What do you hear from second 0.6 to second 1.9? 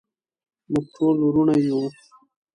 موږ ټول ورونه یو.